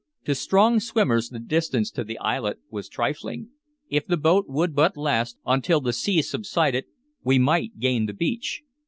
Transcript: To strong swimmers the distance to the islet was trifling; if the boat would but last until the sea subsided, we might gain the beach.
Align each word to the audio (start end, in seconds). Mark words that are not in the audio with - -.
To 0.25 0.33
strong 0.33 0.79
swimmers 0.79 1.29
the 1.29 1.37
distance 1.37 1.91
to 1.91 2.03
the 2.03 2.17
islet 2.17 2.57
was 2.71 2.89
trifling; 2.89 3.49
if 3.87 4.03
the 4.07 4.17
boat 4.17 4.45
would 4.49 4.73
but 4.73 4.97
last 4.97 5.37
until 5.45 5.79
the 5.79 5.93
sea 5.93 6.23
subsided, 6.23 6.85
we 7.23 7.37
might 7.37 7.77
gain 7.77 8.07
the 8.07 8.13
beach. 8.13 8.63